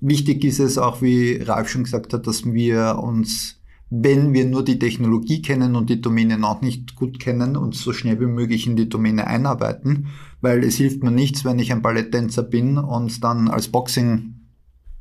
Wichtig 0.00 0.44
ist 0.44 0.58
es 0.58 0.78
auch, 0.78 1.00
wie 1.00 1.36
Ralf 1.36 1.68
schon 1.68 1.84
gesagt 1.84 2.12
hat, 2.12 2.26
dass 2.26 2.44
wir 2.44 2.98
uns 3.02 3.61
wenn 3.94 4.32
wir 4.32 4.46
nur 4.46 4.64
die 4.64 4.78
Technologie 4.78 5.42
kennen 5.42 5.76
und 5.76 5.90
die 5.90 6.00
Domäne 6.00 6.38
noch 6.38 6.62
nicht 6.62 6.96
gut 6.96 7.20
kennen, 7.20 7.58
uns 7.58 7.82
so 7.82 7.92
schnell 7.92 8.18
wie 8.20 8.26
möglich 8.26 8.66
in 8.66 8.74
die 8.74 8.88
Domäne 8.88 9.26
einarbeiten, 9.26 10.06
weil 10.40 10.64
es 10.64 10.76
hilft 10.76 11.02
mir 11.02 11.10
nichts, 11.10 11.44
wenn 11.44 11.58
ich 11.58 11.72
ein 11.72 11.82
Balletttänzer 11.82 12.42
bin 12.42 12.78
und 12.78 13.22
dann 13.22 13.48
als 13.48 13.68
Boxing 13.68 14.40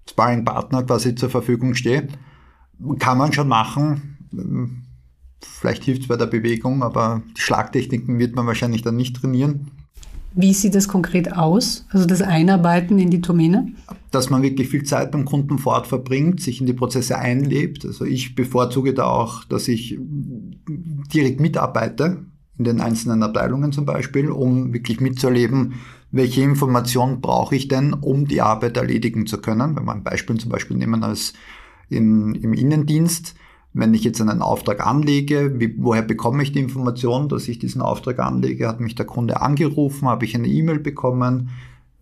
Sparring 0.09 0.43
Partner 0.43 0.83
quasi 0.83 1.15
zur 1.15 1.29
Verfügung 1.29 1.73
stehe. 1.73 2.09
Kann 2.99 3.17
man 3.17 3.31
schon 3.31 3.47
machen. 3.47 4.17
Vielleicht 5.39 5.85
hilft 5.85 6.01
es 6.01 6.07
bei 6.09 6.17
der 6.17 6.25
Bewegung, 6.25 6.83
aber 6.83 7.21
die 7.37 7.41
Schlagtechniken 7.41 8.19
wird 8.19 8.35
man 8.35 8.45
wahrscheinlich 8.45 8.81
dann 8.81 8.97
nicht 8.97 9.15
trainieren. 9.15 9.71
Wie 10.33 10.53
sieht 10.53 10.75
das 10.75 10.87
konkret 10.87 11.33
aus? 11.33 11.85
Also 11.89 12.05
das 12.05 12.21
Einarbeiten 12.21 12.99
in 12.99 13.09
die 13.09 13.21
Domäne? 13.21 13.67
Dass 14.11 14.29
man 14.29 14.41
wirklich 14.41 14.69
viel 14.69 14.83
Zeit 14.83 15.11
beim 15.11 15.25
Kunden 15.25 15.57
vor 15.57 15.73
Ort 15.73 15.87
verbringt, 15.87 16.41
sich 16.41 16.61
in 16.61 16.67
die 16.67 16.73
Prozesse 16.73 17.17
einlebt. 17.17 17.85
Also 17.85 18.05
ich 18.05 18.35
bevorzuge 18.35 18.93
da 18.93 19.05
auch, 19.05 19.43
dass 19.43 19.67
ich 19.67 19.97
direkt 21.13 21.39
mitarbeite, 21.39 22.25
in 22.57 22.65
den 22.65 22.81
einzelnen 22.81 23.23
Abteilungen 23.23 23.71
zum 23.71 23.85
Beispiel, 23.85 24.29
um 24.29 24.73
wirklich 24.73 24.99
mitzuerleben, 24.99 25.73
welche 26.11 26.41
Informationen 26.41 27.21
brauche 27.21 27.55
ich 27.55 27.67
denn, 27.67 27.93
um 27.93 28.27
die 28.27 28.41
Arbeit 28.41 28.77
erledigen 28.77 29.25
zu 29.25 29.39
können. 29.39 29.75
Wenn 29.75 29.85
wir 29.85 29.93
ein 29.93 30.03
Beispiel 30.03 30.37
zum 30.37 30.51
Beispiel 30.51 30.77
nehmen 30.77 31.03
als 31.03 31.33
in, 31.89 32.35
im 32.35 32.53
Innendienst, 32.53 33.35
wenn 33.73 33.93
ich 33.93 34.03
jetzt 34.03 34.21
einen 34.21 34.41
Auftrag 34.41 34.85
anlege, 34.85 35.59
wie, 35.59 35.75
woher 35.77 36.01
bekomme 36.01 36.43
ich 36.43 36.51
die 36.51 36.59
Information, 36.59 37.29
dass 37.29 37.47
ich 37.47 37.59
diesen 37.59 37.81
Auftrag 37.81 38.19
anlege? 38.19 38.67
Hat 38.67 38.79
mich 38.79 38.95
der 38.95 39.05
Kunde 39.05 39.41
angerufen? 39.41 40.07
Habe 40.07 40.25
ich 40.25 40.35
eine 40.35 40.47
E-Mail 40.47 40.79
bekommen? 40.79 41.49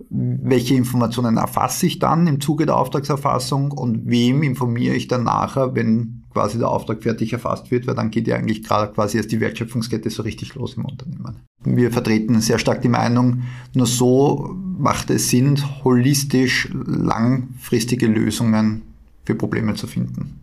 Welche 0.10 0.76
Informationen 0.76 1.38
erfasse 1.38 1.86
ich 1.86 2.00
dann 2.00 2.26
im 2.26 2.40
Zuge 2.42 2.66
der 2.66 2.78
Auftragserfassung 2.78 3.72
und 3.72 4.08
wem 4.08 4.44
informiere 4.44 4.96
ich 4.96 5.08
dann 5.08 5.26
nachher, 5.26 5.76
wenn 5.76 6.24
quasi 6.32 6.58
der 6.58 6.70
Auftrag 6.70 7.04
fertig 7.04 7.34
erfasst 7.34 7.70
wird, 7.70 7.86
weil 7.86 7.96
dann 7.96 8.12
geht 8.12 8.28
ja 8.28 8.38
eigentlich 8.38 8.64
gerade 8.64 8.92
quasi 8.92 9.18
erst 9.18 9.32
die 9.32 9.40
Wertschöpfungskette 9.40 10.10
so 10.10 10.24
richtig 10.24 10.56
los 10.56 10.76
im 10.76 10.86
Unternehmen. 10.86 11.42
Wir 11.64 11.92
vertreten 11.92 12.40
sehr 12.40 12.60
stark 12.60 12.82
die 12.82 12.90
Meinung, 12.90 13.44
nur 13.74 13.88
so 13.88 14.56
macht 14.78 15.10
es 15.10 15.30
Sinn, 15.30 15.60
holistisch 15.84 16.70
langfristige 16.72 18.08
Lösungen 18.08 18.84
für 19.26 19.36
Probleme 19.36 19.74
zu 19.74 19.86
finden. 19.86 20.40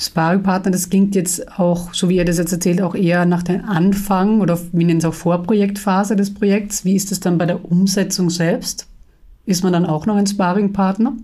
Sparringpartner, 0.00 0.70
das 0.70 0.88
klingt 0.88 1.14
jetzt 1.14 1.58
auch, 1.58 1.92
so 1.92 2.08
wie 2.08 2.16
ihr 2.16 2.24
das 2.24 2.38
jetzt 2.38 2.52
erzählt, 2.52 2.80
auch 2.80 2.94
eher 2.94 3.26
nach 3.26 3.42
dem 3.42 3.64
Anfang 3.66 4.40
oder 4.40 4.58
wir 4.72 4.86
nennen 4.86 4.98
es 4.98 5.04
auch 5.04 5.14
Vorprojektphase 5.14 6.16
des 6.16 6.32
Projekts. 6.32 6.84
Wie 6.84 6.96
ist 6.96 7.12
es 7.12 7.20
dann 7.20 7.36
bei 7.36 7.44
der 7.44 7.64
Umsetzung 7.64 8.30
selbst? 8.30 8.88
Ist 9.44 9.62
man 9.62 9.72
dann 9.74 9.84
auch 9.84 10.06
noch 10.06 10.16
ein 10.16 10.26
Sparringpartner? 10.26 11.16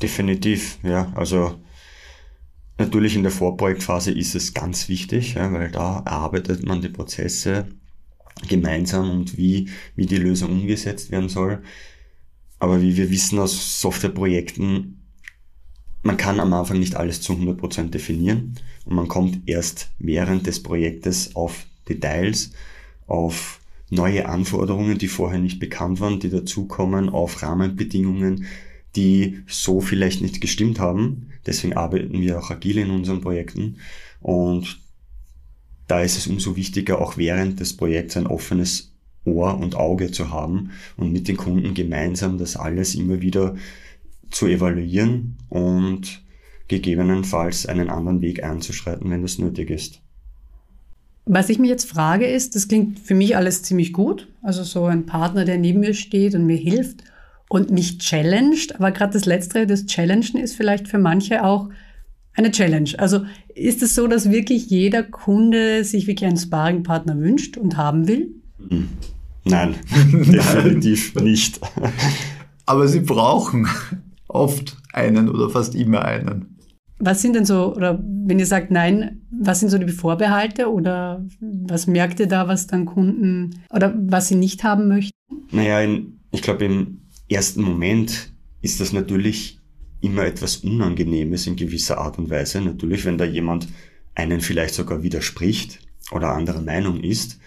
Definitiv, 0.00 0.78
ja. 0.84 1.12
Also 1.16 1.56
natürlich 2.78 3.16
in 3.16 3.22
der 3.22 3.32
Vorprojektphase 3.32 4.12
ist 4.12 4.36
es 4.36 4.54
ganz 4.54 4.88
wichtig, 4.88 5.34
ja, 5.34 5.52
weil 5.52 5.70
da 5.70 6.02
erarbeitet 6.06 6.64
man 6.64 6.82
die 6.82 6.88
Prozesse 6.88 7.66
gemeinsam 8.48 9.10
und 9.10 9.36
wie, 9.36 9.70
wie 9.96 10.06
die 10.06 10.18
Lösung 10.18 10.52
umgesetzt 10.52 11.10
werden 11.10 11.28
soll. 11.28 11.62
Aber 12.60 12.80
wie 12.80 12.96
wir 12.96 13.10
wissen 13.10 13.40
aus 13.40 13.80
Softwareprojekten, 13.80 15.01
man 16.02 16.16
kann 16.16 16.40
am 16.40 16.52
Anfang 16.52 16.78
nicht 16.78 16.96
alles 16.96 17.20
zu 17.20 17.32
100% 17.34 17.90
definieren 17.90 18.54
und 18.84 18.94
man 18.94 19.08
kommt 19.08 19.40
erst 19.46 19.90
während 19.98 20.46
des 20.46 20.62
Projektes 20.62 21.36
auf 21.36 21.66
Details, 21.88 22.52
auf 23.06 23.60
neue 23.90 24.28
Anforderungen, 24.28 24.98
die 24.98 25.08
vorher 25.08 25.38
nicht 25.38 25.60
bekannt 25.60 26.00
waren, 26.00 26.18
die 26.18 26.30
dazukommen, 26.30 27.08
auf 27.08 27.42
Rahmenbedingungen, 27.42 28.46
die 28.96 29.40
so 29.46 29.80
vielleicht 29.80 30.22
nicht 30.22 30.40
gestimmt 30.40 30.80
haben. 30.80 31.28
Deswegen 31.46 31.74
arbeiten 31.74 32.20
wir 32.20 32.38
auch 32.38 32.50
agil 32.50 32.78
in 32.78 32.90
unseren 32.90 33.20
Projekten 33.20 33.76
und 34.20 34.80
da 35.88 36.00
ist 36.00 36.16
es 36.16 36.26
umso 36.26 36.56
wichtiger, 36.56 37.00
auch 37.00 37.16
während 37.16 37.60
des 37.60 37.76
Projekts 37.76 38.16
ein 38.16 38.26
offenes 38.26 38.92
Ohr 39.24 39.58
und 39.58 39.76
Auge 39.76 40.10
zu 40.10 40.30
haben 40.30 40.70
und 40.96 41.12
mit 41.12 41.28
den 41.28 41.36
Kunden 41.36 41.74
gemeinsam 41.74 42.38
das 42.38 42.56
alles 42.56 42.94
immer 42.94 43.20
wieder 43.20 43.56
zu 44.32 44.46
evaluieren 44.46 45.36
und 45.48 46.22
gegebenenfalls 46.68 47.66
einen 47.66 47.90
anderen 47.90 48.20
Weg 48.20 48.42
einzuschreiten, 48.42 49.10
wenn 49.10 49.22
das 49.22 49.38
nötig 49.38 49.70
ist. 49.70 50.00
Was 51.24 51.48
ich 51.48 51.58
mir 51.58 51.68
jetzt 51.68 51.88
frage 51.88 52.26
ist, 52.26 52.56
das 52.56 52.66
klingt 52.66 52.98
für 52.98 53.14
mich 53.14 53.36
alles 53.36 53.62
ziemlich 53.62 53.92
gut. 53.92 54.28
Also 54.42 54.64
so 54.64 54.86
ein 54.86 55.06
Partner, 55.06 55.44
der 55.44 55.58
neben 55.58 55.80
mir 55.80 55.94
steht 55.94 56.34
und 56.34 56.46
mir 56.46 56.56
hilft 56.56 57.04
und 57.48 57.70
mich 57.70 57.98
challenged. 57.98 58.74
Aber 58.74 58.90
gerade 58.90 59.12
das 59.12 59.26
Letztere, 59.26 59.66
das 59.66 59.86
Challengen 59.86 60.42
ist 60.42 60.56
vielleicht 60.56 60.88
für 60.88 60.98
manche 60.98 61.44
auch 61.44 61.68
eine 62.34 62.50
Challenge. 62.50 62.90
Also 62.98 63.24
ist 63.54 63.82
es 63.82 63.94
so, 63.94 64.06
dass 64.06 64.30
wirklich 64.30 64.68
jeder 64.70 65.02
Kunde 65.02 65.84
sich 65.84 66.06
wirklich 66.06 66.26
einen 66.26 66.38
Sparringpartner 66.38 67.18
wünscht 67.18 67.56
und 67.56 67.76
haben 67.76 68.08
will? 68.08 68.34
Hm. 68.68 68.88
Nein, 69.44 69.74
definitiv 70.12 71.14
nicht. 71.16 71.60
Aber 72.66 72.88
sie 72.88 73.00
brauchen 73.00 73.68
oft 74.34 74.76
einen 74.92 75.28
oder 75.28 75.50
fast 75.50 75.74
immer 75.74 76.04
einen. 76.04 76.58
Was 76.98 77.20
sind 77.20 77.34
denn 77.34 77.44
so, 77.44 77.74
oder 77.74 78.02
wenn 78.02 78.38
ihr 78.38 78.46
sagt 78.46 78.70
nein, 78.70 79.22
was 79.30 79.60
sind 79.60 79.70
so 79.70 79.78
die 79.78 79.88
Vorbehalte 79.88 80.70
oder 80.70 81.26
was 81.40 81.88
merkt 81.88 82.20
ihr 82.20 82.28
da, 82.28 82.46
was 82.46 82.68
dann 82.68 82.86
Kunden 82.86 83.60
oder 83.70 83.92
was 83.96 84.28
sie 84.28 84.36
nicht 84.36 84.62
haben 84.62 84.86
möchten? 84.86 85.10
Naja, 85.50 85.80
in, 85.80 86.20
ich 86.30 86.42
glaube, 86.42 86.64
im 86.64 87.02
ersten 87.28 87.62
Moment 87.62 88.32
ist 88.60 88.80
das 88.80 88.92
natürlich 88.92 89.58
immer 90.00 90.24
etwas 90.24 90.58
Unangenehmes 90.58 91.46
in 91.46 91.56
gewisser 91.56 91.98
Art 91.98 92.18
und 92.18 92.30
Weise. 92.30 92.60
Natürlich, 92.60 93.04
wenn 93.04 93.18
da 93.18 93.24
jemand 93.24 93.68
einen 94.14 94.40
vielleicht 94.40 94.74
sogar 94.74 95.02
widerspricht 95.02 95.80
oder 96.12 96.32
anderer 96.32 96.60
Meinung 96.60 97.00
ist, 97.00 97.38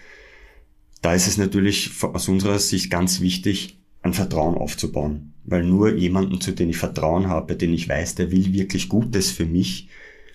da 1.02 1.14
ist 1.14 1.28
es 1.28 1.38
natürlich 1.38 1.92
aus 2.02 2.28
unserer 2.28 2.58
Sicht 2.58 2.90
ganz 2.90 3.20
wichtig, 3.20 3.80
ein 4.02 4.12
Vertrauen 4.12 4.56
aufzubauen. 4.56 5.34
Weil 5.46 5.64
nur 5.64 5.94
jemanden, 5.94 6.40
zu 6.40 6.52
dem 6.52 6.70
ich 6.70 6.76
Vertrauen 6.76 7.28
habe, 7.28 7.56
den 7.56 7.72
ich 7.72 7.88
weiß, 7.88 8.16
der 8.16 8.30
will 8.32 8.52
wirklich 8.52 8.88
Gutes 8.88 9.30
für 9.30 9.46
mich, 9.46 9.88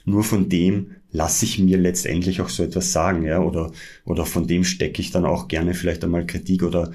nur 0.06 0.24
von 0.24 0.50
dem 0.50 0.92
lasse 1.12 1.46
ich 1.46 1.60
mir 1.60 1.78
letztendlich 1.78 2.42
auch 2.42 2.50
so 2.50 2.64
etwas 2.64 2.92
sagen, 2.92 3.24
ja, 3.24 3.40
oder, 3.40 3.72
oder 4.06 4.26
von 4.26 4.48
dem 4.48 4.64
stecke 4.64 5.02
ich 5.02 5.12
dann 5.12 5.26
auch 5.26 5.48
gerne 5.48 5.74
vielleicht 5.74 6.04
einmal 6.04 6.26
Kritik 6.26 6.64
oder 6.64 6.92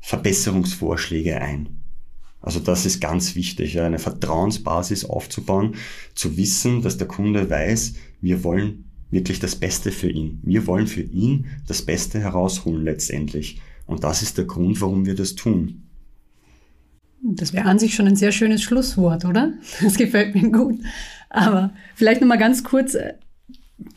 Verbesserungsvorschläge 0.00 1.40
ein. 1.40 1.80
Also 2.40 2.60
das 2.60 2.84
ist 2.84 3.00
ganz 3.00 3.36
wichtig, 3.36 3.80
eine 3.80 3.98
Vertrauensbasis 3.98 5.06
aufzubauen, 5.06 5.76
zu 6.14 6.36
wissen, 6.36 6.82
dass 6.82 6.98
der 6.98 7.08
Kunde 7.08 7.48
weiß, 7.48 7.94
wir 8.20 8.44
wollen 8.44 8.84
wirklich 9.10 9.40
das 9.40 9.56
Beste 9.56 9.92
für 9.92 10.10
ihn. 10.10 10.40
Wir 10.42 10.66
wollen 10.66 10.86
für 10.86 11.00
ihn 11.00 11.46
das 11.66 11.80
Beste 11.80 12.20
herausholen 12.20 12.84
letztendlich. 12.84 13.62
Und 13.86 14.04
das 14.04 14.20
ist 14.20 14.36
der 14.36 14.44
Grund, 14.44 14.80
warum 14.82 15.06
wir 15.06 15.14
das 15.14 15.36
tun. 15.36 15.84
Das 17.26 17.54
wäre 17.54 17.66
an 17.66 17.78
sich 17.78 17.94
schon 17.94 18.06
ein 18.06 18.16
sehr 18.16 18.32
schönes 18.32 18.62
Schlusswort, 18.62 19.24
oder? 19.24 19.54
Das 19.82 19.96
gefällt 19.96 20.34
mir 20.34 20.50
gut. 20.50 20.78
Aber 21.30 21.72
vielleicht 21.94 22.20
nochmal 22.20 22.38
ganz 22.38 22.62
kurz, 22.62 22.94
äh, 22.94 23.14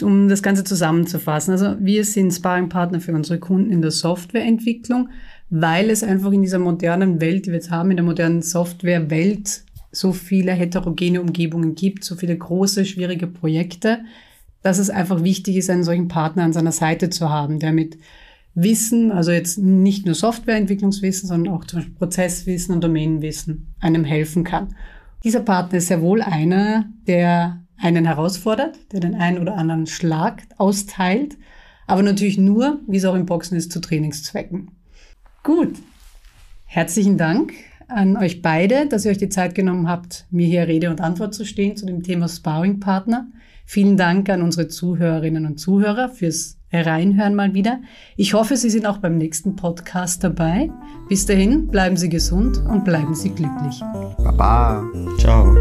um 0.02 0.30
das 0.30 0.42
Ganze 0.42 0.64
zusammenzufassen. 0.64 1.52
Also 1.52 1.76
wir 1.80 2.06
sind 2.06 2.32
Sparringpartner 2.32 3.02
für 3.02 3.14
unsere 3.14 3.40
Kunden 3.40 3.72
in 3.72 3.82
der 3.82 3.92
Softwareentwicklung, 3.92 5.10
weil 5.50 5.90
es 5.90 6.04
einfach 6.04 6.32
in 6.32 6.42
dieser 6.42 6.60
modernen 6.60 7.20
Welt, 7.20 7.46
die 7.46 7.50
wir 7.50 7.58
jetzt 7.58 7.70
haben, 7.70 7.92
in 7.92 7.98
der 7.98 8.06
modernen 8.06 8.42
Softwarewelt 8.42 9.64
so 9.92 10.14
viele 10.14 10.54
heterogene 10.54 11.22
Umgebungen 11.22 11.76
gibt, 11.76 12.04
so 12.04 12.16
viele 12.16 12.38
große, 12.38 12.86
schwierige 12.86 13.28
Projekte, 13.28 14.00
dass 14.64 14.80
es 14.80 14.90
einfach 14.90 15.24
wichtig 15.24 15.58
ist, 15.58 15.70
einen 15.70 15.84
solchen 15.84 16.08
Partner 16.08 16.44
an 16.44 16.54
seiner 16.54 16.72
Seite 16.72 17.10
zu 17.10 17.30
haben, 17.30 17.60
der 17.60 17.74
mit 17.74 17.98
Wissen, 18.60 19.12
also 19.12 19.32
jetzt 19.32 19.60
nicht 19.60 20.08
nur 20.08 20.16
Softwareentwicklungswissen, 20.16 21.30
sondern 21.30 21.54
auch 21.54 21.64
zum 21.66 21.80
Beispiel 21.80 21.96
Prozesswissen 21.96 22.74
und 22.74 22.84
Domänenwissen 22.84 23.68
einem 23.80 24.04
helfen 24.04 24.44
kann. 24.44 24.76
Dieser 25.24 25.42
Partner 25.42 25.78
ist 25.78 25.88
sehr 25.88 26.02
wohl 26.02 26.24
einer, 26.24 26.86
der 27.06 27.64
einen 27.78 28.06
herausfordert, 28.06 28.80
der 28.92 29.00
den 29.00 29.14
einen 29.14 29.38
oder 29.38 29.56
anderen 29.56 29.86
Schlag 29.86 30.42
austeilt, 30.58 31.38
aber 31.86 32.02
natürlich 32.02 32.40
nur, 32.40 32.80
wie 32.88 32.98
es 32.98 33.06
auch 33.06 33.14
im 33.14 33.28
Boxen 33.28 33.56
ist, 33.56 33.72
zu 33.72 33.80
Trainingszwecken. 33.80 34.72
Gut, 35.44 35.76
herzlichen 36.66 37.20
Dank 37.20 37.54
an 37.88 38.18
euch 38.18 38.42
beide, 38.42 38.88
dass 38.88 39.06
ihr 39.06 39.12
euch 39.12 39.20
die 39.20 39.30
Zeit 39.30 39.54
genommen 39.54 39.88
habt, 39.88 40.26
mir 40.32 40.48
hier 40.48 40.68
Rede 40.68 40.90
und 40.90 41.00
Antwort 41.00 41.36
zu 41.36 41.46
stehen 41.46 41.78
zu 41.78 41.86
dem 41.86 42.02
Thema 42.02 42.28
Sparring-Partner. 42.28 43.28
Vielen 43.66 43.98
Dank 43.98 44.30
an 44.30 44.42
unsere 44.42 44.68
Zuhörerinnen 44.68 45.46
und 45.46 45.60
Zuhörer 45.60 46.10
fürs 46.10 46.57
Reinhören 46.72 47.36
mal 47.36 47.54
wieder. 47.54 47.80
Ich 48.16 48.34
hoffe, 48.34 48.58
Sie 48.58 48.70
sind 48.70 48.86
auch 48.86 48.98
beim 48.98 49.18
nächsten 49.18 49.56
Podcast 49.56 50.24
dabei. 50.24 50.70
Bis 51.08 51.26
dahin, 51.26 51.68
bleiben 51.68 51.98
Sie 51.98 52.10
gesund 52.10 52.58
und 52.68 52.84
bleiben 52.84 53.16
Sie 53.16 53.30
glücklich. 53.30 53.80
Baba. 54.18 54.84
Ciao. 55.18 55.56